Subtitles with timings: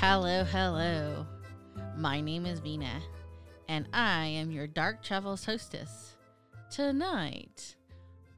[0.00, 1.26] Hello, hello.
[1.94, 3.02] My name is Vina,
[3.68, 6.16] and I am your Dark Travels hostess.
[6.70, 7.76] Tonight,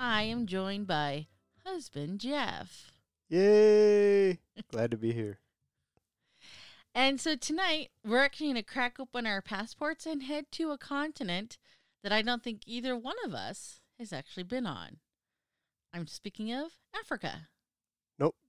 [0.01, 1.29] I am joined by
[1.65, 2.91] husband Jeff.
[3.29, 4.41] Yay!
[4.73, 5.39] Glad to be here.
[6.97, 10.79] And so tonight, we're actually going to crack open our passports and head to a
[10.79, 11.59] continent
[12.03, 14.97] that I don't think either one of us has actually been on.
[15.95, 17.49] I'm speaking of Africa.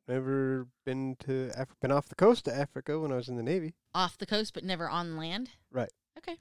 [0.07, 1.77] Never been to Africa.
[1.81, 3.73] Been off the coast of Africa when I was in the Navy.
[3.95, 5.51] Off the coast, but never on land?
[5.71, 5.91] Right.
[6.17, 6.37] Okay.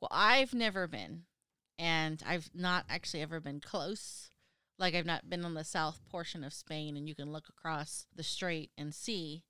[0.00, 1.22] Well, I've never been,
[1.78, 4.30] and I've not actually ever been close.
[4.78, 8.06] Like, I've not been on the south portion of Spain, and you can look across
[8.14, 9.44] the strait and see,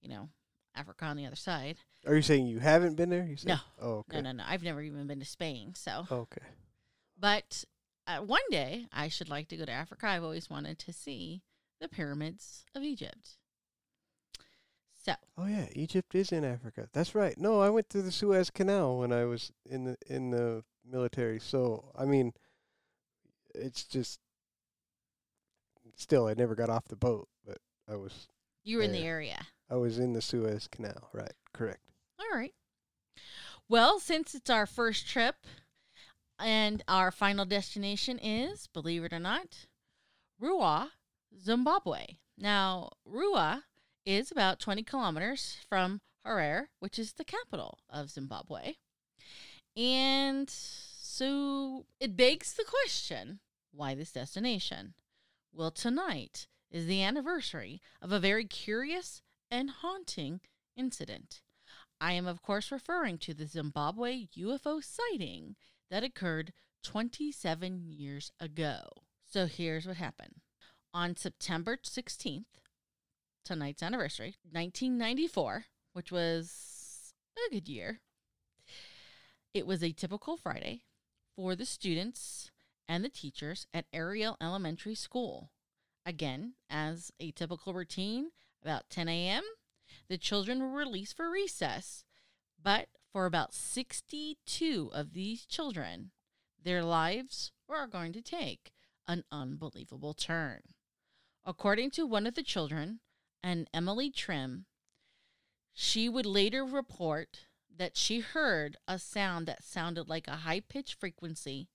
[0.00, 0.28] you know,
[0.74, 1.78] Africa on the other side.
[2.06, 3.24] Are you saying you haven't been there?
[3.24, 3.48] You said?
[3.48, 3.56] No.
[3.80, 4.20] Oh, okay.
[4.20, 4.44] No, no, no.
[4.46, 5.72] I've never even been to Spain.
[5.74, 6.46] So, Okay.
[7.18, 7.64] but
[8.06, 10.06] uh, one day I should like to go to Africa.
[10.06, 11.42] I've always wanted to see
[11.80, 13.36] the pyramids of Egypt.
[15.04, 16.88] So, Oh yeah, Egypt is in Africa.
[16.92, 17.38] That's right.
[17.38, 21.40] No, I went through the Suez Canal when I was in the in the military.
[21.40, 22.32] So I mean,
[23.54, 24.20] it's just
[25.96, 28.28] still I never got off the boat, but I was
[28.64, 29.46] you were in the area.
[29.70, 31.10] I was in the Suez Canal.
[31.12, 31.32] Right.
[31.52, 31.80] Correct.
[32.18, 32.54] All right.
[33.68, 35.36] Well, since it's our first trip
[36.38, 39.66] and our final destination is, believe it or not,
[40.40, 40.88] Ruwa,
[41.36, 42.16] Zimbabwe.
[42.36, 43.62] Now, Ruwa
[44.04, 48.74] is about 20 kilometers from Harare, which is the capital of Zimbabwe.
[49.76, 53.40] And so it begs the question
[53.72, 54.94] why this destination?
[55.52, 60.40] Well, tonight is the anniversary of a very curious and haunting
[60.76, 61.42] incident.
[62.00, 65.56] I am, of course, referring to the Zimbabwe UFO sighting
[65.90, 66.52] that occurred
[66.82, 68.82] 27 years ago.
[69.24, 70.40] So here's what happened.
[70.94, 72.46] On September 16th,
[73.44, 78.00] tonight's anniversary, 1994, which was a good year,
[79.52, 80.82] it was a typical Friday
[81.36, 82.50] for the students
[82.88, 85.50] and the teachers at Ariel Elementary School.
[86.06, 88.30] Again, as a typical routine,
[88.62, 89.44] about 10 a.m.,
[90.08, 92.04] the children were released for recess,
[92.60, 96.12] but for about 62 of these children,
[96.62, 98.72] their lives were going to take
[99.06, 100.62] an unbelievable turn.
[101.48, 103.00] According to one of the children,
[103.42, 104.66] an Emily Trim,
[105.72, 111.00] she would later report that she heard a sound that sounded like a high pitched
[111.00, 111.70] frequency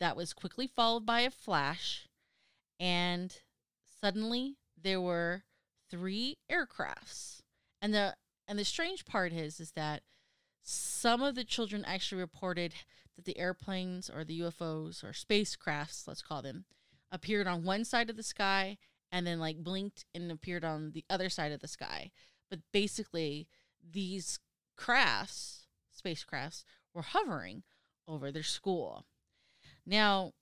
[0.00, 2.08] that was quickly followed by a flash,
[2.80, 3.42] and
[4.00, 5.44] suddenly there were
[5.90, 7.42] three aircrafts.
[7.82, 8.16] And the
[8.48, 10.02] and the strange part is is that
[10.62, 12.72] some of the children actually reported
[13.16, 16.64] that the airplanes or the UFOs or spacecrafts, let's call them,
[17.12, 18.78] appeared on one side of the sky
[19.14, 22.10] and then like blinked and appeared on the other side of the sky.
[22.50, 23.46] But basically,
[23.88, 24.40] these
[24.76, 27.62] crafts, spacecrafts, were hovering
[28.08, 29.06] over their school.
[29.86, 30.32] Now,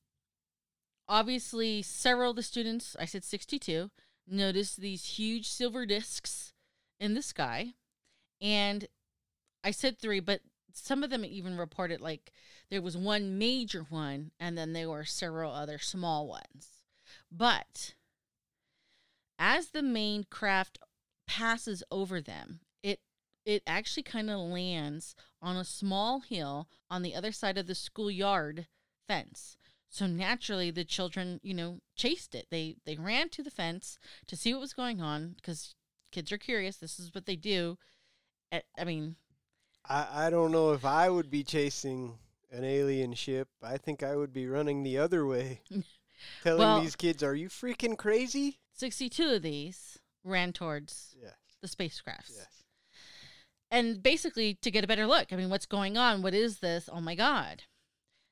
[1.07, 3.91] obviously, several of the students, I said 62,
[4.27, 6.55] noticed these huge silver discs
[6.99, 7.75] in the sky.
[8.41, 8.87] And
[9.63, 10.41] I said three, but
[10.73, 12.33] some of them even reported like
[12.71, 16.69] there was one major one and then there were several other small ones.
[17.31, 17.93] But
[19.43, 20.79] as the main craft
[21.27, 23.01] passes over them, it
[23.45, 27.75] it actually kind of lands on a small hill on the other side of the
[27.75, 28.69] schoolyard
[29.09, 29.57] fence.
[29.89, 32.47] So naturally the children, you know, chased it.
[32.51, 33.99] They they ran to the fence
[34.29, 35.75] to see what was going on because
[36.13, 36.77] kids are curious.
[36.77, 37.79] This is what they do.
[38.53, 39.17] I- I mean,
[39.85, 42.17] I I don't know if I would be chasing
[42.53, 43.49] an alien ship.
[43.61, 45.63] I think I would be running the other way.
[46.45, 51.35] Telling Well- these kids, "Are you freaking crazy?" 62 of these ran towards Yes.
[51.61, 52.37] the spacecrafts.
[52.37, 52.65] Yes.
[53.71, 55.33] And basically to get a better look.
[55.33, 56.23] I mean, what's going on?
[56.23, 56.89] What is this?
[56.93, 57.63] Oh my God.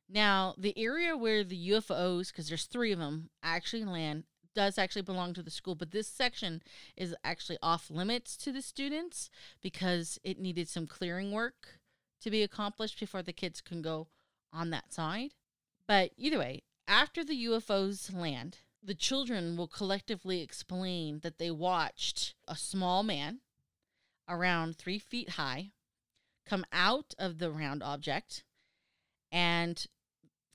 [0.08, 5.02] Now, the area where the UFOs, because there's three of them, actually land, does actually
[5.02, 6.62] belong to the school, but this section
[6.96, 9.30] is actually off limits to the students
[9.62, 11.78] because it needed some clearing work
[12.20, 14.08] to be accomplished before the kids can go
[14.52, 15.30] on that side.
[15.86, 22.34] But either way, after the UFOs land, the children will collectively explain that they watched
[22.48, 23.40] a small man
[24.28, 25.72] around three feet high
[26.46, 28.44] come out of the round object
[29.30, 29.86] and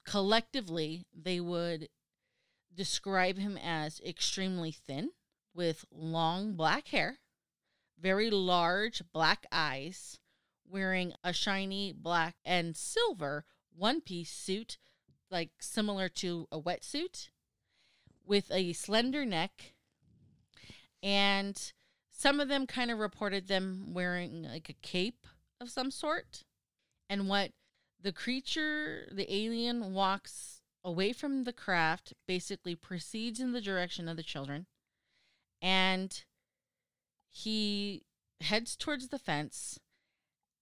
[0.06, 1.90] collectively they would
[2.74, 5.12] describe him as extremely thin
[5.54, 7.20] with long black hair,
[8.00, 10.20] very large black eyes,
[10.68, 14.78] wearing a shiny black and silver one piece suit,
[15.32, 17.30] like similar to a wetsuit,
[18.26, 19.74] with a slender neck.
[21.02, 21.60] And
[22.12, 25.28] some of them kind of reported them wearing like a cape
[25.62, 26.44] of some sort.
[27.10, 27.52] And what
[28.02, 34.18] the creature, the alien, walks away from the craft, basically proceeds in the direction of
[34.18, 34.68] the children,
[35.62, 36.24] and
[37.32, 38.04] he
[38.42, 39.80] heads towards the fence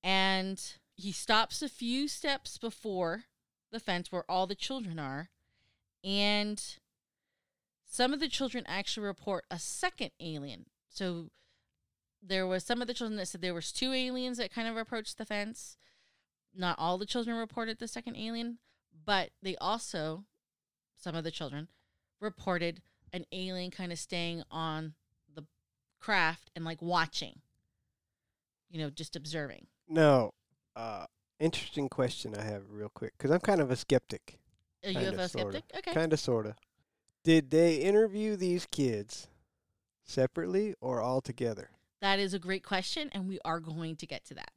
[0.04, 3.24] and he stops a few steps before
[3.72, 5.30] the fence where all the children are
[6.04, 6.78] and
[7.94, 11.30] some of the children actually report a second alien so
[12.26, 14.76] there was some of the children that said there was two aliens that kind of
[14.76, 15.78] approached the fence
[16.56, 18.58] not all the children reported the second alien
[19.06, 20.24] but they also
[20.96, 21.68] some of the children
[22.20, 22.82] reported
[23.12, 24.94] an alien kind of staying on
[25.36, 25.46] the
[26.00, 27.42] craft and like watching
[28.72, 30.34] you know just observing No.
[30.76, 31.06] Uh,
[31.40, 34.40] interesting question I have real quick because I'm kind of a skeptic.
[34.84, 35.30] a ufo sorta.
[35.30, 36.56] skeptic okay Kind of, sort of.
[37.24, 39.28] Did they interview these kids
[40.04, 41.70] separately or all together?
[42.02, 44.52] That is a great question, and we are going to get to that.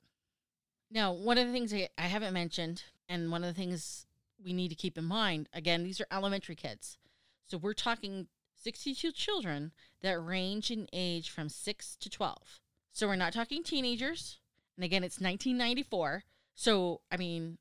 [0.91, 4.07] Now, one of the things I I haven't mentioned, and one of the things
[4.45, 6.99] we need to keep in mind again, these are elementary kids.
[7.47, 8.27] So we're talking
[8.57, 9.73] 62 children
[10.03, 12.61] that range in age from 6 to 12.
[12.93, 14.41] So we're not talking teenagers.
[14.77, 16.25] And again, it's 1994.
[16.55, 17.59] So, I mean,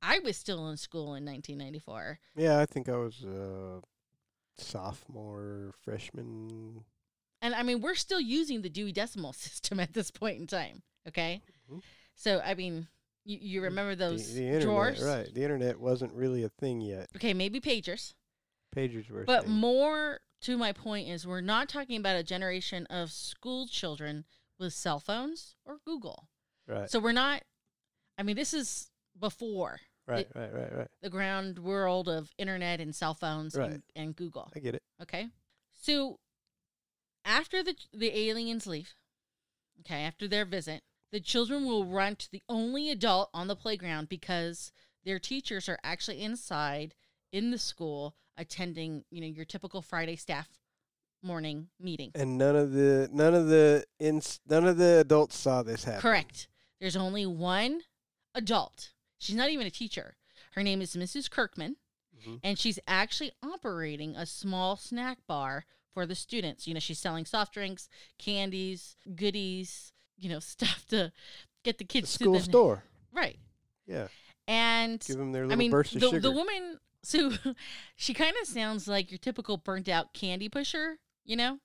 [0.00, 2.18] I was still in school in 1994.
[2.36, 3.80] Yeah, I think I was a
[4.58, 6.84] sophomore, freshman.
[7.42, 10.82] And I mean, we're still using the Dewey Decimal System at this point in time.
[11.08, 11.42] Okay.
[11.70, 11.82] Mhm.
[12.14, 12.88] So, I mean,
[13.24, 15.02] you, you remember those the internet, drawers?
[15.02, 15.32] right?
[15.32, 17.08] The internet wasn't really a thing yet.
[17.16, 18.14] Okay, maybe pagers.
[18.74, 19.24] Pagers were.
[19.24, 24.24] But more to my point is we're not talking about a generation of school children
[24.58, 26.28] with cell phones or Google.
[26.66, 27.42] right, So we're not,
[28.18, 30.88] I mean, this is before right, right, right, right.
[31.02, 33.70] the ground world of internet and cell phones Right.
[33.70, 34.50] and, and Google.
[34.54, 34.82] I get it.
[35.02, 35.28] Okay.
[35.74, 36.18] So
[37.24, 38.94] after the the aliens leave,
[39.80, 40.82] okay, after their visit,
[41.12, 44.72] the children will run to the only adult on the playground because
[45.04, 46.94] their teachers are actually inside
[47.32, 50.48] in the school attending, you know, your typical Friday staff
[51.22, 52.12] morning meeting.
[52.14, 56.00] And none of the none of the ins none of the adults saw this happen.
[56.00, 56.48] Correct.
[56.80, 57.82] There's only one
[58.34, 58.90] adult.
[59.18, 60.16] She's not even a teacher.
[60.52, 61.30] Her name is Mrs.
[61.30, 61.76] Kirkman.
[62.26, 62.40] Mhm.
[62.42, 66.66] and she's actually operating a small snack bar for the students.
[66.66, 71.12] You know, she's selling soft drinks, candies, goodies, you know, stuff to
[71.62, 72.84] get the kids the school store.
[73.12, 73.38] right.
[73.86, 74.08] Yeah,
[74.48, 76.20] And give them their I mean, burst of the sugar.
[76.20, 76.80] the woman.
[77.02, 77.32] So
[77.96, 81.60] she kind of sounds like your typical burnt out candy pusher, you know,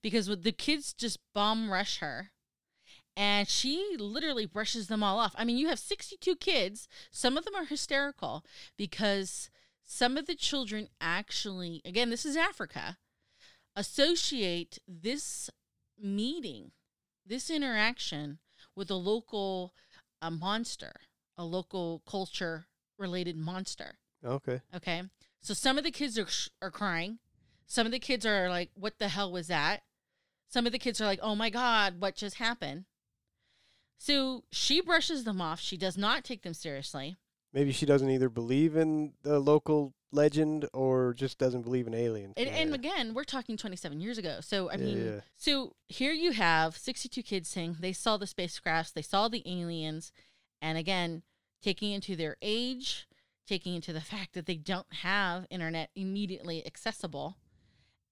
[0.00, 2.32] because with the kids just bomb rush her.
[3.16, 5.34] And she literally brushes them all off.
[5.36, 6.88] I mean, you have 62 kids.
[7.10, 8.44] Some of them are hysterical
[8.76, 9.50] because
[9.84, 12.96] some of the children actually, again, this is Africa,
[13.76, 15.50] associate this
[16.00, 16.70] meeting,
[17.26, 18.38] this interaction
[18.74, 19.74] with a local
[20.22, 20.92] a monster,
[21.36, 22.66] a local culture
[22.98, 23.98] related monster.
[24.24, 24.60] okay.
[24.74, 25.02] Okay.
[25.40, 26.28] So some of the kids are,
[26.60, 27.18] are crying.
[27.66, 29.82] Some of the kids are like, what the hell was that?
[30.48, 32.84] Some of the kids are like, oh my God, what just happened?
[34.02, 35.60] So she brushes them off.
[35.60, 37.18] She does not take them seriously.
[37.52, 42.32] Maybe she doesn't either believe in the local legend or just doesn't believe in aliens.
[42.38, 44.38] And, and again, we're talking 27 years ago.
[44.40, 45.20] So, I Yeah, mean, yeah.
[45.36, 50.12] so here you have 62 kids saying they saw the spacecrafts, they saw the aliens.
[50.62, 51.22] And again,
[51.62, 53.06] taking into their age,
[53.46, 57.36] taking into the fact that they don't have internet immediately accessible.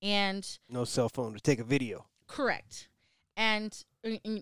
[0.02, 2.06] And no cell phone to take a video.
[2.26, 2.88] correct.
[3.36, 3.84] And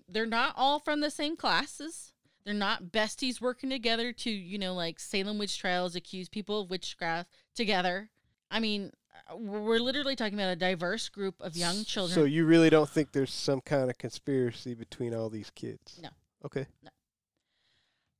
[0.07, 2.13] they're not all from the same classes.
[2.45, 6.69] They're not besties working together to, you know, like Salem witch trials, accuse people of
[6.69, 8.09] witchcraft together.
[8.49, 8.91] I mean,
[9.35, 12.15] we're literally talking about a diverse group of young children.
[12.15, 15.99] So you really don't think there's some kind of conspiracy between all these kids?
[16.01, 16.09] No.
[16.45, 16.67] Okay.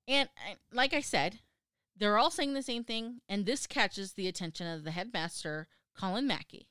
[0.08, 1.40] And, and like I said,
[1.96, 5.68] they're all saying the same thing, and this catches the attention of the headmaster,
[5.98, 6.68] Colin Mackie.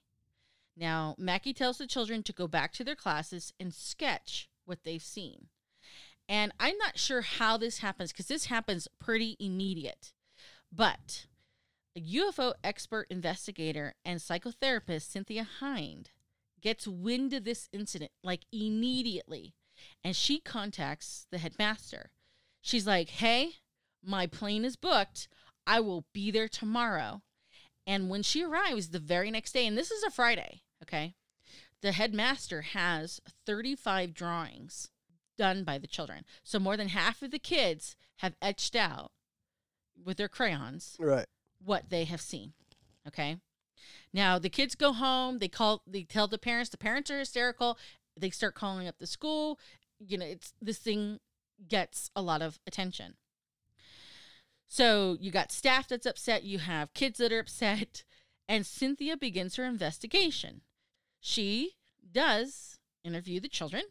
[0.77, 5.03] Now, Mackie tells the children to go back to their classes and sketch what they've
[5.03, 5.47] seen.
[6.29, 10.13] And I'm not sure how this happens because this happens pretty immediate.
[10.73, 11.27] But
[11.97, 16.11] a UFO expert investigator and psychotherapist, Cynthia Hind,
[16.61, 19.55] gets wind of this incident like immediately.
[20.03, 22.11] And she contacts the headmaster.
[22.61, 23.53] She's like, hey,
[24.05, 25.29] my plane is booked.
[25.67, 27.23] I will be there tomorrow.
[27.87, 31.15] And when she arrives the very next day, and this is a Friday, okay,
[31.83, 34.91] the headmaster has 35 drawings
[35.39, 36.25] done by the children.
[36.43, 39.13] So more than half of the kids have etched out
[40.03, 41.27] with their crayons Right.
[41.63, 42.55] what they have seen.
[43.07, 43.39] Okay.
[44.13, 47.79] Now the kids go home, they call they tell the parents, the parents are hysterical,
[48.19, 49.59] they start calling up the school.
[49.99, 51.21] You know, it's this thing
[51.69, 53.17] gets a lot of attention.
[54.67, 58.05] So you got staff that's upset, you have kids that are upset,
[58.49, 60.63] and Cynthia begins her investigation.
[61.21, 61.73] She
[62.13, 63.83] does interview the children,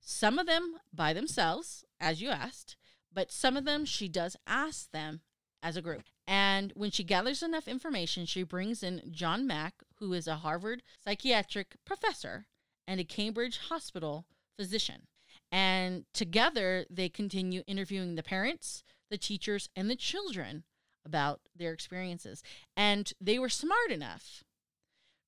[0.00, 2.76] some of them by themselves, as you asked,
[3.12, 5.20] but some of them she does ask them
[5.62, 6.04] as a group.
[6.26, 10.82] And when she gathers enough information, she brings in John Mack, who is a Harvard
[11.04, 12.46] psychiatric professor
[12.86, 15.06] and a Cambridge hospital physician.
[15.50, 20.64] And together, they continue interviewing the parents, the teachers, and the children
[21.04, 22.42] about their experiences.
[22.76, 24.44] And they were smart enough,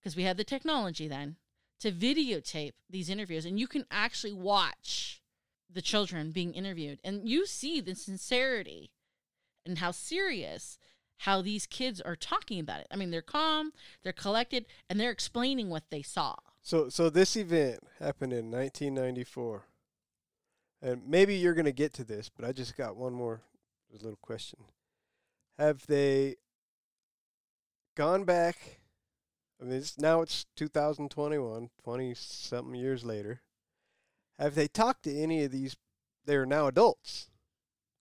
[0.01, 1.37] because we had the technology then,
[1.81, 3.45] to videotape these interviews.
[3.45, 5.23] And you can actually watch
[5.73, 6.99] the children being interviewed.
[7.05, 8.91] And you see the sincerity
[9.65, 10.79] and how serious
[11.19, 12.87] how these kids are talking about it.
[12.91, 16.37] I mean, they're calm, they're collected, and they're explaining what they saw.
[16.63, 19.65] So so this event happened in 1994.
[20.83, 23.43] And maybe you're going to get to this, but I just got one more
[23.93, 24.61] little question.
[25.59, 26.37] Have they
[27.95, 28.80] gone back
[29.61, 33.43] I mean, it's, now it's 2021, 20 something years later.
[34.39, 35.77] Have they talked to any of these
[36.25, 37.29] they're now adults?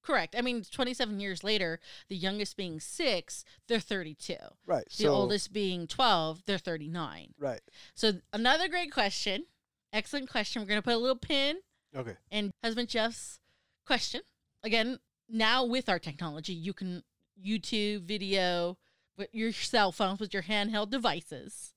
[0.02, 0.36] Correct.
[0.38, 4.36] I mean, 27 years later, the youngest being six, they're 32.
[4.66, 4.86] Right.
[4.88, 7.34] The so oldest being 12, they're 39.
[7.38, 7.62] right.
[7.94, 9.46] So, another great question.
[9.92, 10.62] Excellent question.
[10.62, 11.58] We're going to put a little pin
[11.96, 12.16] Okay.
[12.32, 13.40] in husband Jeff's
[13.86, 14.22] question.
[14.64, 15.00] Again,
[15.30, 17.04] now with our technology, you can
[17.46, 18.78] YouTube video
[19.20, 21.74] with your cell phones, with your handheld devices,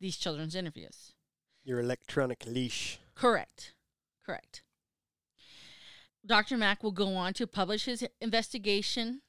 [0.00, 1.12] these children's interviews.
[1.62, 2.98] Your electronic leash.
[3.14, 3.74] Correct.
[4.24, 4.62] Correct.
[6.26, 6.56] Dr.
[6.56, 9.20] Mack will go on to publish his investigations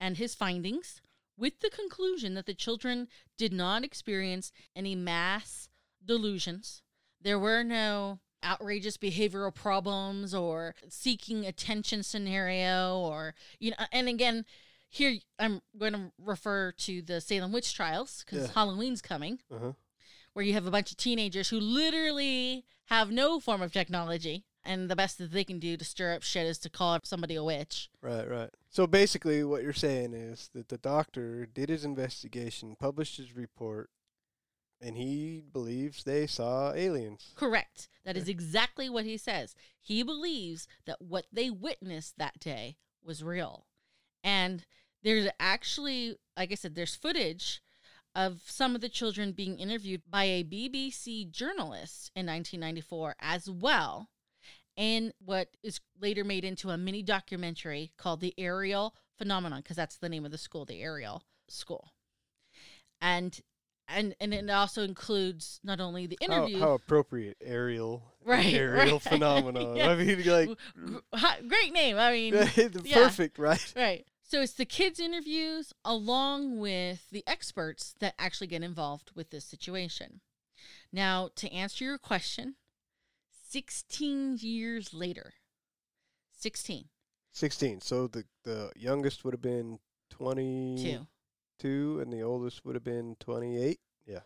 [0.00, 1.00] and his findings
[1.36, 5.68] with the conclusion that the children did not experience any mass
[6.04, 6.82] delusions.
[7.20, 14.46] There were no outrageous behavioral problems or seeking attention scenario or you know and again
[14.90, 18.52] here I'm going to refer to the Salem witch trials cuz Yeah.
[18.52, 19.72] Halloween's coming Uh-huh.
[20.34, 24.90] where you have a bunch of teenagers who literally have no form of technology and
[24.90, 27.42] the best that they can do to stir up shit is to call somebody a
[27.42, 27.88] witch.
[28.02, 28.50] Right, right.
[28.68, 33.88] So basically what you're saying is that the doctor did his investigation, published his report,
[34.80, 37.32] and he believes they saw aliens.
[37.36, 37.88] Correct.
[38.04, 39.54] That is exactly what he says.
[39.80, 43.66] He believes that what they witnessed that day was real.
[44.22, 44.64] And
[45.02, 47.62] there's actually, like I said, there's footage
[48.14, 54.08] of some of the children being interviewed by a BBC journalist in 1994 as well.
[54.76, 59.96] And what is later made into a mini documentary called The Ariel Phenomenon, because that's
[59.96, 61.92] the name of the school, the Ariel School.
[63.00, 63.40] And
[63.88, 69.02] and and it also includes not only the interview, how appropriate aerial Right, aerial right.
[69.02, 69.80] phenomenon.
[69.80, 70.50] I mean like
[71.48, 71.98] great name.
[71.98, 72.34] I mean,
[72.84, 72.94] yeah.
[72.94, 73.72] perfect, right?
[73.74, 74.06] right.
[74.30, 79.44] So it's the kids' interviews along with the experts that actually get involved with this
[79.44, 80.20] situation.
[80.92, 82.54] Now, to answer your question,
[83.48, 85.32] 16 years later,
[86.38, 86.84] 16,
[87.32, 87.80] 16.
[87.80, 91.08] So the the youngest would have been 22
[91.58, 93.80] two, and the oldest would have been 28.
[94.06, 94.20] Yeah.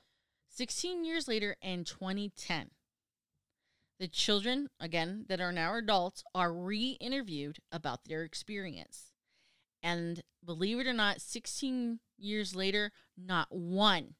[0.50, 2.73] 16 years later in 2010,
[3.99, 9.13] the children, again, that are now adults, are re interviewed about their experience.
[9.85, 14.14] And believe it or not, 16 years later, not one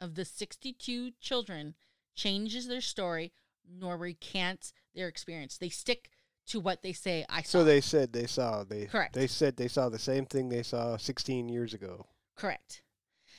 [0.00, 1.74] of the 62 children
[2.14, 3.32] changes their story
[3.68, 5.58] nor recants their experience.
[5.58, 6.10] They stick
[6.46, 7.58] to what they say I saw.
[7.58, 9.14] So they said they saw they Correct.
[9.14, 12.06] they said they saw the same thing they saw 16 years ago.
[12.36, 12.82] Correct.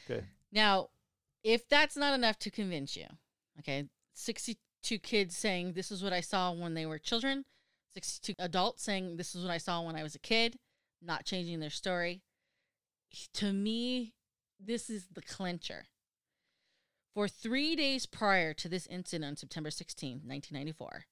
[0.05, 0.25] Okay.
[0.51, 0.89] Now,
[1.43, 3.05] if that's not enough to convince you,
[3.59, 7.45] okay, 62 kids saying this is what I saw when they were children,
[7.93, 10.59] 62 adults saying this is what I saw when I was a kid,
[11.01, 12.21] not changing their story.
[13.35, 14.13] To me,
[14.59, 15.85] this is the clincher.
[17.13, 21.05] For three days prior to this incident on September 16, 1994,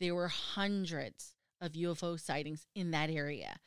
[0.00, 3.58] there were hundreds of UFO sightings in that area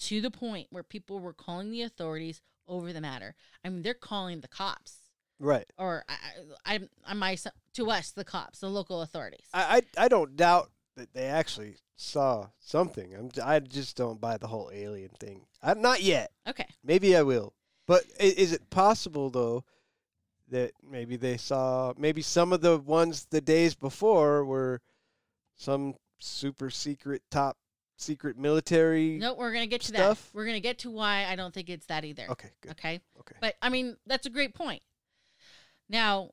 [0.00, 3.34] to the point where people were calling the authorities over the matter.
[3.64, 4.96] I mean, they're calling the cops,
[5.40, 5.64] Right.
[5.78, 7.36] or I, I, I, my,
[7.74, 9.46] to us, the cops, the local authorities.
[9.54, 13.12] I, I I don't doubt that they actually saw something.
[13.14, 15.42] I'm I just don't buy the whole alien thing.
[15.62, 16.30] I'm not yet.
[16.46, 16.66] Okay.
[16.84, 17.54] Maybe I will.
[17.86, 19.64] But i- is it possible though
[20.48, 24.80] that maybe they saw maybe some of the ones the days before were
[25.56, 27.58] some super secret top
[27.96, 30.30] secret military No, we're gonna get to stuff?
[30.30, 30.36] that.
[30.36, 32.26] We're gonna get to why I don't think it's that either.
[32.30, 32.70] Okay, good.
[32.72, 33.00] Okay.
[33.18, 33.36] Okay.
[33.40, 34.82] But I mean, that's a great point.
[35.88, 36.30] Now,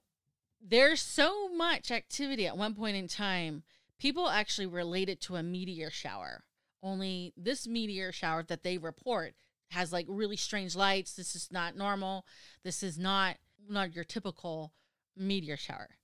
[0.61, 3.63] there's so much activity at one point in time.
[4.05, 6.43] People actually relate it to a meteor shower.
[6.83, 9.33] Only this meteor shower that they report
[9.71, 11.15] has like really strange lights.
[11.15, 12.23] This is not normal.
[12.63, 14.73] This is not not your typical
[15.17, 15.97] meteor shower.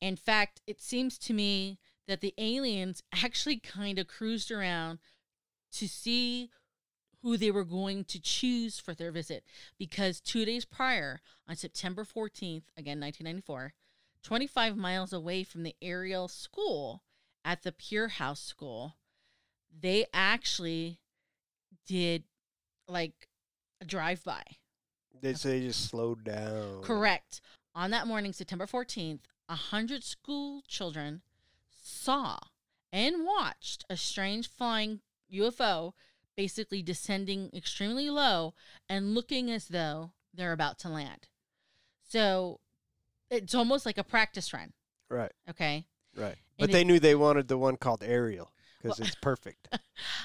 [0.00, 5.00] In fact, it seems to me that the aliens actually kind of cruised around
[5.72, 6.48] to see
[7.20, 9.44] who they were going to choose for their visit
[9.78, 13.74] because two days prior, on September 14th, again 1994,
[14.22, 17.02] 25 miles away from the Ariel school
[17.44, 18.96] at the Pure House School,
[19.80, 20.98] they actually
[21.86, 22.24] did
[22.88, 23.28] like
[23.80, 24.42] a drive by.
[25.20, 26.82] They say just slowed down.
[26.82, 27.40] Correct.
[27.74, 31.22] On that morning, September 14th, a hundred school children
[31.70, 32.38] saw
[32.92, 35.00] and watched a strange flying
[35.32, 35.92] UFO
[36.36, 38.54] basically descending extremely low
[38.88, 41.28] and looking as though they're about to land.
[42.08, 42.60] So
[43.30, 44.72] it's almost like a practice run.
[45.08, 45.32] Right.
[45.48, 45.86] Okay.
[46.16, 46.36] Right.
[46.58, 48.52] And But it- they knew they wanted the one called Ariel
[48.82, 49.68] because Well- it's perfect.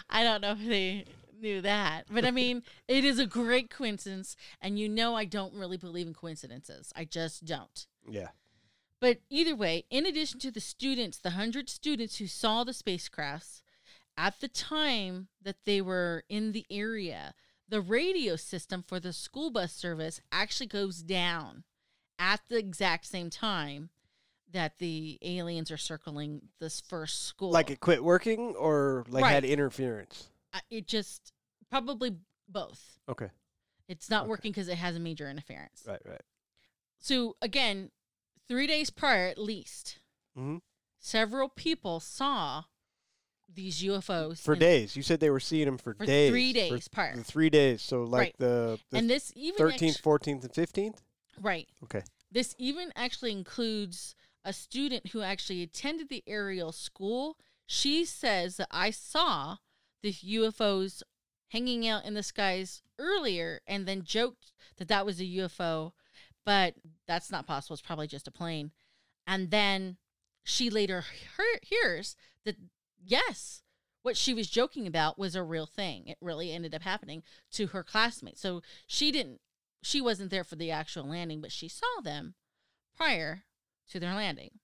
[0.10, 1.05] I don't know if they
[1.39, 4.36] knew that, but I mean, it is a great coincidence.
[4.62, 6.91] And you know, I don't really believe in coincidences.
[6.96, 7.88] I just don't.
[8.10, 8.29] yeah.
[9.01, 13.62] But either way, in addition to the students, the 100 students who saw the spacecrafts,
[14.17, 17.34] at the time that they were in the area,
[17.69, 21.63] the radio system for the school bus service actually goes down
[22.18, 23.90] at the exact same time
[24.51, 27.51] that the aliens are circling this first school.
[27.51, 30.29] Like it quit working or like had interference.
[30.53, 31.31] Uh, it just
[31.70, 32.16] probably
[32.48, 33.00] both.
[33.07, 33.29] Okay.
[33.88, 34.29] It's not Okay.
[34.29, 35.83] working because it has a major interference.
[35.88, 36.01] Right.
[36.05, 36.22] Right.
[37.00, 37.92] So again,
[38.48, 40.00] three days prior at least,
[40.35, 40.57] hmm
[41.01, 42.64] several people saw
[43.51, 44.96] these UFOs For days.
[44.96, 46.29] You said they were seeing them for, for days.
[46.29, 47.16] three for days prior.
[47.18, 47.81] three days.
[47.81, 48.35] So like Right.
[48.38, 51.01] the the and this even thirteenth, fourteenth, and fifteenth.
[51.42, 51.68] right.
[51.83, 52.01] Okay.
[52.31, 57.37] This even actually includes a student who actually attended the Ariel school.
[57.65, 59.57] She says that I saw
[60.01, 61.03] the UFOs
[61.49, 65.91] hanging out in the skies earlier and then joked that that was a UFO,
[66.45, 66.75] but
[67.07, 67.73] that's not possible.
[67.73, 68.71] It's probably just a plane.
[69.27, 69.97] And then
[70.43, 71.03] she later
[71.37, 72.55] hear- hears that
[73.03, 73.61] yes,
[74.01, 76.07] what she was joking about was a real thing.
[76.07, 78.41] It really ended up happening to her classmates.
[78.41, 79.41] So she didn't
[79.81, 82.35] she wasn't there for the actual landing, but she saw them
[82.95, 83.43] prior
[83.89, 84.59] to their landing.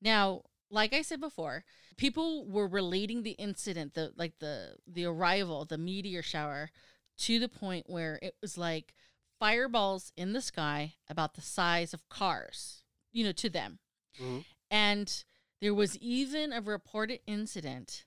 [0.00, 1.64] Now, like I said before,
[1.96, 6.70] people were relating the incident, the like the the arrival, the meteor shower,
[7.18, 8.94] to the point where it was like
[9.38, 13.78] fireballs in the sky about the size of cars, you know, to them.
[14.18, 14.44] Mhm.
[14.70, 15.24] And
[15.60, 18.04] there was even a reported incident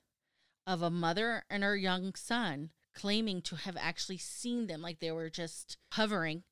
[0.66, 5.12] of a mother and her young son claiming to have actually seen them like they
[5.12, 6.44] were just hovering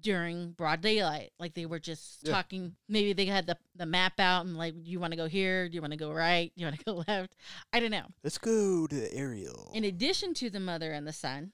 [0.00, 2.32] during broad daylight like they were just Yeah.
[2.32, 5.68] talking maybe they had the, the map out and like you want to go here
[5.68, 7.34] do you want to go right do you want to go left
[7.72, 9.70] i don't know Let's go to the Ariel.
[9.74, 11.52] in addition to the mother and the son,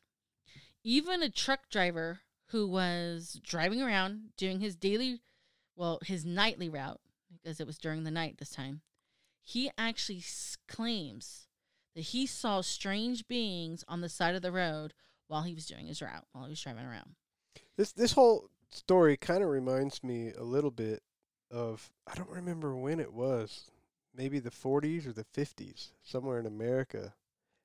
[0.85, 2.21] even a truck driver
[2.51, 5.21] who was driving around doing his daily,
[5.77, 8.81] well, his nightly route, because it was during the night this time,
[9.43, 11.47] he actually s- claims
[11.95, 14.95] that he saw strange beings on the side of the road
[15.27, 17.17] while he was doing his route, while he was driving around.
[17.79, 21.01] This this whole story kind of reminds me a little bit
[21.51, 23.71] of I don't remember when it was.
[24.15, 27.15] Maybe the 40s or the 50s, somewhere in America.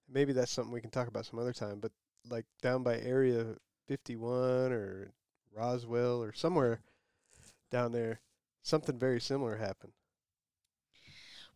[0.07, 1.91] Maybe that's something we can talk about some other time, but
[2.29, 3.55] like down by area
[3.87, 5.11] 51 or
[5.51, 6.79] Roswell or somewhere
[7.71, 8.21] down there,
[8.61, 9.93] something very similar happened.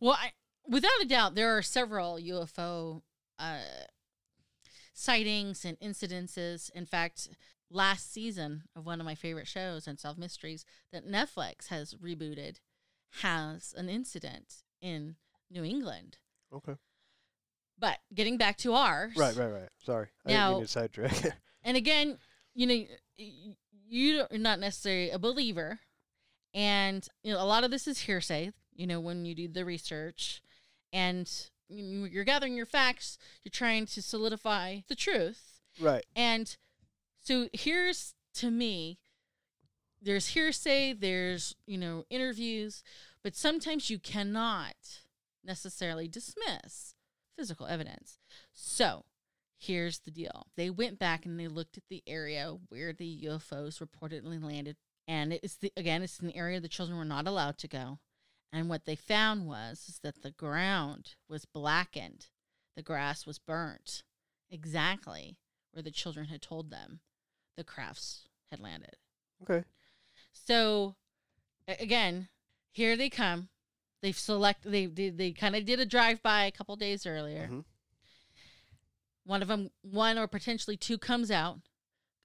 [0.00, 0.32] Well, I,
[0.66, 3.02] without a doubt, there are several UFO
[3.38, 3.58] uh,
[4.92, 6.72] sightings and incidences.
[6.72, 7.28] In fact,
[7.70, 12.60] last season of one of my favorite shows, and Unsolved Mysteries, that Netflix has rebooted,
[13.22, 15.16] has an incident in
[15.50, 16.18] New England.
[16.52, 16.74] Okay.
[17.78, 19.68] But getting back to ours, Right, right, right.
[19.84, 20.08] Sorry.
[20.26, 21.38] I Now- didn't mean to sidetrack.
[21.62, 22.18] and again,
[22.54, 22.84] you know,
[23.88, 25.80] you're not necessarily a believer,
[26.54, 28.52] And you know, a lot of this is hearsay.
[28.74, 30.40] You know, when you do the research,
[30.92, 31.30] and
[31.68, 35.60] you're gathering your facts, you're trying to solidify the truth.
[35.78, 36.04] Right.
[36.16, 36.56] And
[37.28, 38.98] so here's to me,
[40.00, 42.82] there's hearsay, there's, you know, interviews,
[43.22, 45.02] but sometimes you cannot
[45.44, 46.94] necessarily dismiss
[47.36, 48.18] physical evidence.
[48.54, 49.04] So
[49.58, 53.86] here's the deal they went back and they looked at the area where the UFOs
[53.86, 54.76] reportedly landed.
[55.06, 57.98] And it's the, again, it's an area the children were not allowed to go.
[58.54, 62.28] And what they found was is that the ground was blackened,
[62.74, 64.02] the grass was burnt,
[64.50, 65.36] exactly
[65.72, 67.00] where the children had told them
[67.58, 68.96] the crafts had landed.
[69.42, 69.64] Okay.
[70.32, 70.94] So
[71.66, 72.28] again,
[72.70, 73.48] here they come.
[74.00, 77.48] They've select they they, they kind of did a drive by a couple days earlier.
[77.50, 77.64] Mhm.
[79.24, 81.58] One of them, one or potentially two, comes out,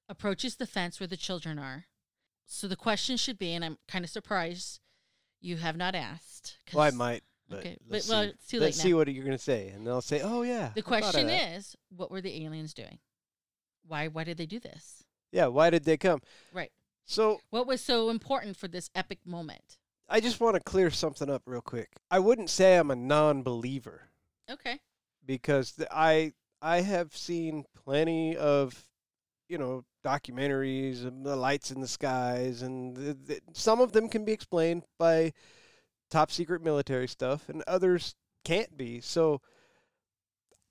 [0.07, 1.87] approaches the fence where the children are.
[2.45, 4.79] So the question should be, and I'm kind of surprised
[5.41, 6.57] you have not asked.
[6.71, 7.23] Well, I might.
[7.49, 8.29] But Okay, but let's well, see.
[8.29, 8.97] it's too Let's late see now.
[8.97, 12.21] what you're gonna say, and they'll say, "Oh yeah." The I question is, what were
[12.21, 12.99] the aliens doing?
[13.85, 15.02] Why why did they do this?
[15.33, 16.21] "Yeah, why did they come?"
[16.53, 16.71] Right.
[17.05, 19.77] So What was so important for this epic moment?
[20.07, 21.89] I just want to clear something up real quick.
[22.09, 24.09] I wouldn't say I'm a non-believer
[24.49, 24.79] Okay.
[25.25, 28.87] because th- I I have seen plenty of
[29.49, 34.07] you know documentaries and the lights in the skies, and th- th- some of them
[34.07, 35.33] can be explained by
[36.09, 38.15] top secret military stuff, and others
[38.45, 39.01] can't be.
[39.01, 39.41] So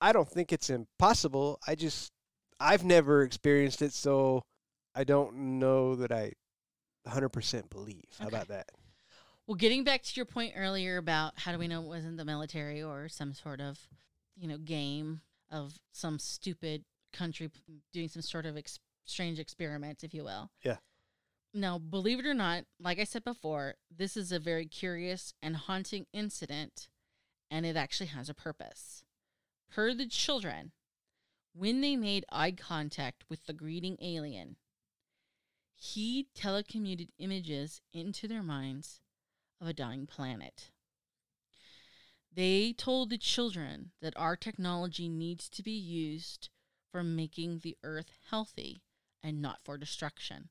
[0.01, 1.59] I don't think it's impossible.
[1.67, 2.13] I just
[2.61, 4.45] I've never experienced it, so
[4.95, 6.33] I don't know that I
[7.07, 8.05] 100% believe.
[8.19, 8.71] How about that?
[9.47, 12.25] Well, getting back to your point earlier about how do we know it wasn't the
[12.25, 13.89] military or some sort of,
[14.37, 17.51] you know, game of some stupid country
[17.93, 20.51] doing some sort of ex- strange experiment, if you will.
[20.63, 20.77] Yeah.
[21.53, 25.57] Now, believe it or not, like I said before, this is a very curious and
[25.57, 26.89] haunting incident,
[27.51, 29.05] and it actually has a purpose.
[29.71, 30.73] Per the children,
[31.55, 34.57] when they made eye contact with the greeting alien,
[35.85, 39.01] he telecommuted images into their minds
[39.61, 40.71] of a dying planet.
[42.33, 46.51] They told the children that our technology needs to be used
[46.93, 48.83] for making the earth healthy
[49.25, 50.51] and not for destruction.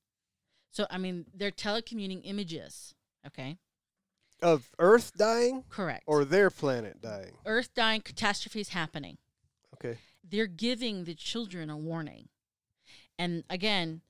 [0.69, 2.93] So, I mean, they're telecommuting images,
[3.25, 3.57] okay?
[4.41, 6.03] Of Earth dying Correct.
[6.07, 7.37] or their planet dying?
[7.45, 9.17] earth dying, catastrophes happening.
[9.75, 9.97] Okay.
[10.29, 12.27] they're giving the children a warning.
[13.17, 14.01] And again,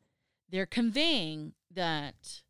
[0.52, 2.42] they're conveying that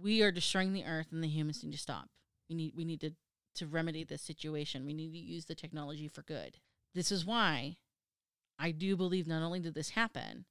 [0.00, 2.08] we are destroying the earth and the humans need to stop.
[2.48, 3.12] We need we need to,
[3.56, 4.86] to remedy this situation.
[4.86, 6.58] We need to use the technology for good.
[6.94, 7.76] This is why
[8.58, 10.44] I do believe not only did this happen,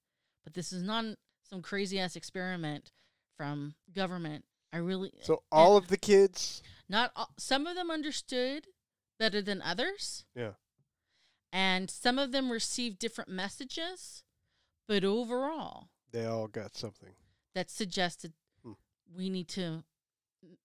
[0.43, 1.05] but this is not
[1.49, 2.91] some crazy ass experiment
[3.37, 4.45] from government.
[4.73, 8.67] I really So all of the kids, not all, some of them understood
[9.19, 10.51] better than others yeah.
[11.51, 14.23] and some of them received different messages,
[14.87, 17.13] but overall, They all got something.
[17.53, 18.73] that suggested Hmm.
[19.15, 19.83] we need to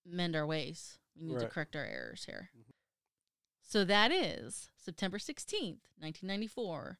[0.05, 0.99] mend our ways.
[1.15, 2.51] We need to correct our errors here.
[2.55, 2.73] Mhm.
[3.63, 6.99] So that is September 16th, 1994,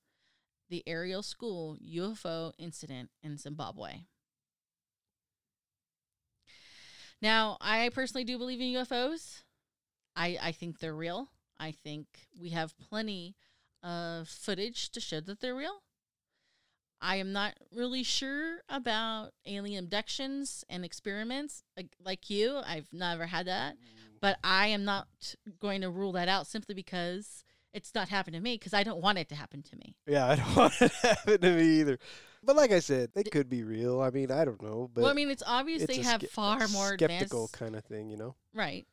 [0.69, 4.08] the Ariel School UFO incident in Zimbabwe.
[7.21, 9.43] Now, I personally do believe in UFOs.
[10.15, 11.29] I, I think they're real.
[11.60, 13.36] I think we have plenty
[13.82, 15.84] of footage to show that they're real.
[17.04, 22.62] I am not really sure about alien abductions and experiments like, like you.
[22.66, 23.74] I've never had that.
[23.74, 24.20] Mm.
[24.22, 25.08] But I am not
[25.60, 29.02] going to rule that out simply because it's not happened to me because I don't
[29.02, 29.98] want it to happen to me.
[30.08, 32.00] Yeah, I don't want it to happen to me either.
[32.42, 34.00] But like I said, they could be real.
[34.00, 36.30] I mean, I don't know, but well, I mean, it's obvious it's they have ske-
[36.30, 38.36] far more skeptical advanced, kind of thing, you know.
[38.54, 38.88] right?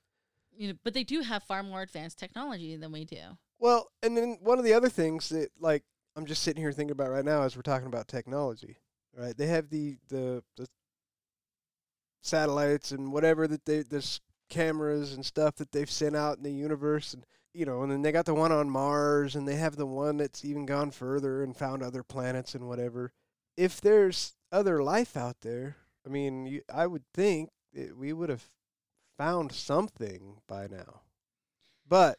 [0.56, 3.38] You know, but they do have far more advanced technology than we do.
[3.60, 5.84] Well, and then one of the other things that like
[6.16, 8.78] I'm just sitting here thinking about right now as we're talking about technology,
[9.16, 9.36] right?
[9.36, 10.66] They have the the, the
[12.22, 16.52] satellites and whatever that they there's cameras and stuff that they've sent out in the
[16.52, 19.76] universe and you know, and then they got the one on Mars and they have
[19.76, 23.12] the one that's even gone further and found other planets and whatever.
[23.56, 28.28] If there's other life out there, I mean, you, I would think it, we would
[28.28, 28.48] have
[29.18, 31.00] found something by now.
[31.86, 32.18] But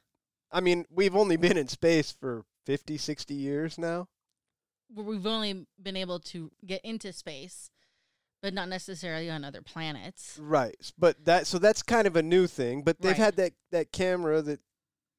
[0.51, 4.07] I mean, we've only been in space for 50, 60 years now.
[4.93, 7.71] Where we've only been able to get into space,
[8.41, 10.37] but not necessarily on other planets.
[10.41, 10.75] Right.
[10.97, 13.17] But that so that's kind of a new thing, but they've Right.
[13.17, 14.59] had that that camera that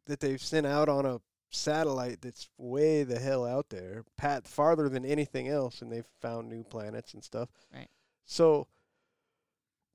[0.06, 4.88] that they've sent out on a satellite that's way the hell out there, pat farther
[4.88, 7.48] than anything else and they've found new planets and stuff.
[7.72, 7.88] Right.
[8.24, 8.66] So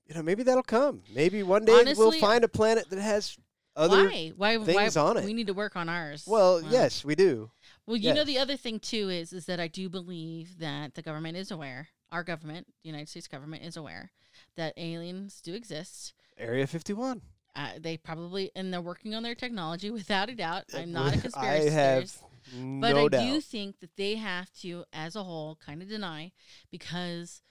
[0.06, 1.02] you know, maybe that'll come.
[1.14, 3.36] Maybe one day we'll find a planet that has
[3.78, 4.04] other.
[4.08, 4.32] why?
[4.36, 4.58] Why?
[4.58, 5.02] things why?
[5.02, 5.24] on it.
[5.24, 6.24] We need to work on ours.
[6.26, 6.68] Well, Wow.
[6.70, 7.50] yes, we do.
[7.86, 11.02] Well, you know the other thing too is is that I do believe that the
[11.02, 11.88] government is aware.
[12.10, 14.10] Our government, the United States government, is aware
[14.56, 16.12] that aliens do exist.
[16.38, 17.22] Area 51.
[17.56, 20.64] Uh, they probably and they're working on their technology without a doubt.
[20.74, 23.20] I'm not a conspiracy have theorist, but no I doubt.
[23.22, 26.32] do think that they have to, as a whole, kind of deny
[26.70, 27.42] because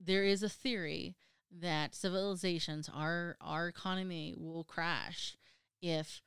[0.00, 1.16] there is a theory
[1.60, 5.36] that civilizations, our our economy will crash
[5.84, 6.22] if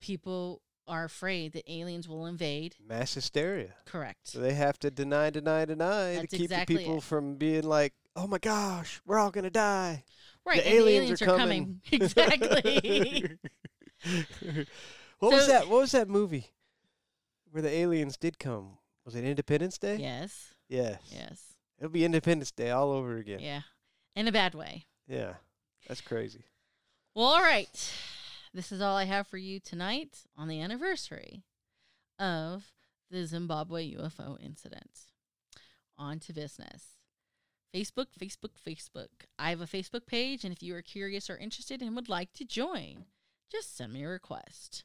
[0.00, 2.76] people are afraid that aliens will invade.
[2.86, 3.74] Mass hysteria.
[3.86, 4.28] Correct.
[4.28, 7.02] So they have to deny, deny, deny That's to keep exactly the people it.
[7.02, 10.04] from being like, "Oh my gosh, we're all gonna die."
[10.46, 11.80] Right, the and aliens, the aliens are, are coming.
[11.92, 13.38] Exactly.
[15.18, 15.68] what was that?
[15.68, 16.50] What was that movie
[17.50, 18.78] where the aliens did come?
[19.04, 19.96] Was it Independence Day?
[19.96, 20.54] yes.
[20.68, 21.00] Yes.
[21.10, 21.42] Yes.
[21.78, 23.40] It'll be Independence Day all over again.
[23.40, 23.62] Yeah.
[24.16, 24.86] In a bad way.
[25.06, 25.34] Yeah.
[25.86, 26.44] That's crazy.
[27.14, 27.92] Well, all right.
[28.54, 31.42] This is all I have for you tonight on the anniversary
[32.20, 32.70] of
[33.10, 35.00] the Zimbabwe UFO incident.
[35.98, 37.00] On to business.
[37.74, 39.08] Facebook, Facebook, Facebook.
[39.40, 42.32] I have a Facebook page, and if you are curious or interested and would like
[42.34, 43.06] to join,
[43.50, 44.84] just send me a request.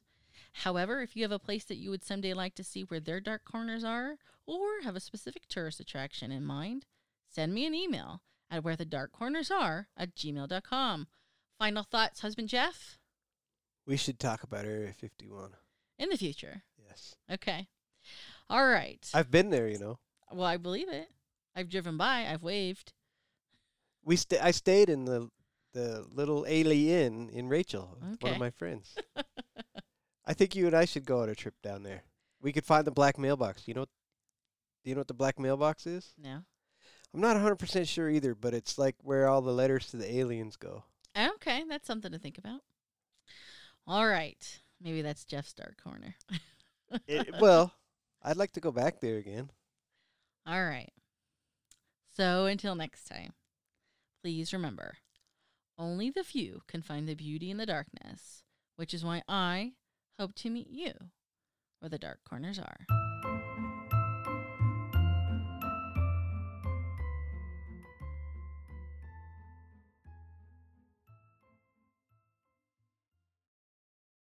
[0.54, 3.20] However, if you have a place that you would someday like to see where their
[3.20, 4.16] dark corners are,
[4.48, 6.88] or have a specific tourist attraction in mind,
[7.28, 11.06] send me an email at where the dark corners are at gmail.com.
[11.60, 12.99] Final thoughts, husband Jeff?
[13.86, 15.52] We should talk about Area 51.
[15.98, 16.64] In the future.
[16.88, 17.16] Yes.
[17.32, 17.68] Okay.
[18.50, 19.06] All right.
[19.14, 20.00] I've been there, you know.
[20.32, 21.10] well, I believe it.
[21.56, 22.94] I've driven by, I've waved.
[24.04, 25.30] We sta- I stayed in the
[25.74, 28.96] the little Alien Inn in Rachel, with one of my friends.
[30.26, 32.04] I think you and I should go on a trip down there.
[32.42, 33.68] We could find the black mailbox.
[33.68, 36.14] You know Do you know what the black mailbox is?
[36.18, 36.40] No.
[37.14, 40.56] I'm not 100% sure either, but it's like where all the letters to the aliens
[40.56, 40.84] go.
[41.18, 42.62] Okay, that's something to think about.
[43.90, 44.60] All right.
[44.80, 46.14] Maybe that's Jeff's dark corner.
[47.08, 47.74] It, well,
[48.22, 49.50] I'd like to go back there again.
[50.46, 50.92] All right.
[52.16, 53.34] So until next time,
[54.22, 54.98] please remember
[55.80, 58.44] only the few can find the beauty in the darkness,
[58.76, 59.74] which is why I
[60.20, 60.94] hope to meet you
[61.80, 63.09] where the dark corners are.